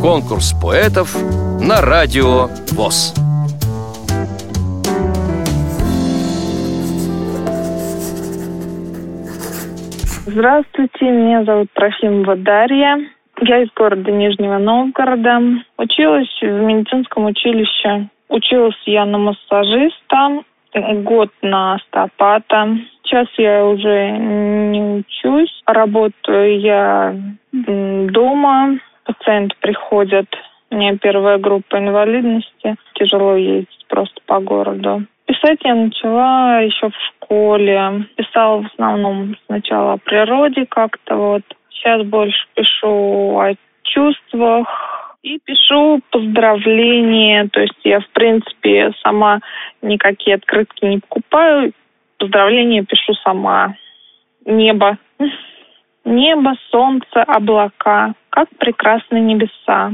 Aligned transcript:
Конкурс 0.00 0.54
поэтов 0.62 1.14
на 1.60 1.80
радио 1.80 2.48
ВОЗ. 2.72 3.14
Здравствуйте, 10.26 11.10
меня 11.10 11.44
зовут 11.44 11.68
Трофимова 11.74 12.36
Дарья. 12.36 12.98
Я 13.42 13.62
из 13.62 13.68
города 13.74 14.10
Нижнего 14.10 14.58
Новгорода. 14.58 15.40
Училась 15.76 16.30
в 16.40 16.46
медицинском 16.46 17.26
училище. 17.26 18.08
Училась 18.28 18.80
я 18.86 19.04
на 19.06 19.18
массажиста, 19.18 20.44
год 21.02 21.30
на 21.42 21.74
остеопата. 21.74 22.78
Сейчас 23.02 23.26
я 23.38 23.66
уже 23.66 24.10
не 24.10 25.00
учусь. 25.00 25.62
Работаю 25.66 26.60
я 26.60 27.16
дома. 28.08 28.78
Пациенты 29.04 29.54
приходят. 29.60 30.26
У 30.70 30.76
меня 30.76 30.96
первая 30.98 31.38
группа 31.38 31.78
инвалидности. 31.78 32.76
Тяжело 32.94 33.34
ездить 33.36 33.86
просто 33.88 34.20
по 34.26 34.40
городу. 34.40 35.04
Писать 35.26 35.58
я 35.64 35.74
начала 35.74 36.60
еще 36.60 36.88
в 36.88 36.94
школе. 37.08 38.06
Писала 38.16 38.62
в 38.62 38.66
основном 38.66 39.36
сначала 39.46 39.94
о 39.94 39.98
природе 39.98 40.66
как-то 40.66 41.16
вот. 41.16 41.42
Сейчас 41.70 42.02
больше 42.04 42.46
пишу 42.54 43.38
о 43.38 43.54
чувствах, 43.84 44.68
и 45.22 45.38
пишу 45.44 46.00
поздравления. 46.10 47.48
То 47.52 47.60
есть 47.60 47.78
я, 47.84 48.00
в 48.00 48.08
принципе, 48.10 48.92
сама 49.02 49.40
никакие 49.82 50.36
открытки 50.36 50.84
не 50.84 50.98
покупаю. 50.98 51.72
Поздравления 52.18 52.84
пишу 52.84 53.14
сама. 53.24 53.74
Небо. 54.44 54.98
Небо, 56.10 56.54
солнце, 56.72 57.22
облака. 57.22 58.14
Как 58.30 58.48
прекрасны 58.58 59.20
небеса. 59.20 59.92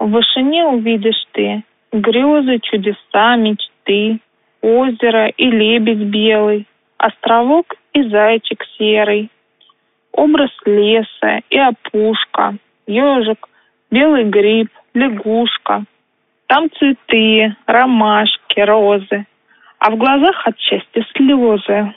В 0.00 0.10
вышине 0.10 0.64
увидишь 0.64 1.24
ты 1.30 1.62
грезы, 1.92 2.58
чудеса, 2.58 3.36
мечты, 3.36 4.18
озеро 4.62 5.28
и 5.28 5.46
лебедь 5.48 6.10
белый, 6.10 6.66
островок 6.98 7.66
и 7.92 8.02
зайчик 8.02 8.64
серый, 8.76 9.30
образ 10.10 10.50
леса 10.66 11.42
и 11.50 11.56
опушка, 11.56 12.56
ежик, 12.88 13.48
белый 13.92 14.24
гриб, 14.24 14.70
лягушка. 14.92 15.84
Там 16.48 16.68
цветы, 16.72 17.54
ромашки, 17.66 18.58
розы, 18.58 19.26
а 19.78 19.92
в 19.92 19.96
глазах 19.98 20.48
от 20.48 20.58
счастья 20.58 21.06
слезы. 21.14 21.94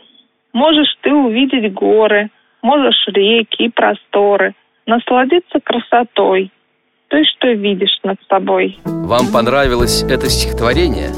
Можешь 0.54 0.96
ты 1.02 1.12
увидеть 1.12 1.74
горы, 1.74 2.30
можешь 2.66 3.08
реки 3.08 3.66
и 3.66 3.70
просторы, 3.70 4.56
насладиться 4.88 5.60
красотой, 5.64 6.52
той, 7.08 7.24
что 7.26 7.48
видишь 7.50 8.00
над 8.04 8.18
собой. 8.28 8.78
Вам 8.84 9.32
понравилось 9.32 10.04
это 10.04 10.28
стихотворение? 10.30 11.12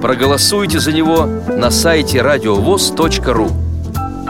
Проголосуйте 0.00 0.78
за 0.78 0.92
него 0.92 1.26
на 1.48 1.70
сайте 1.70 2.22
радиовоз.ру 2.22 3.48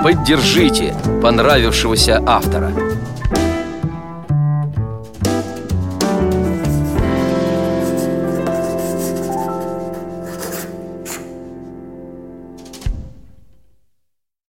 Поддержите 0.02 0.94
понравившегося 1.22 2.22
автора 2.26 2.70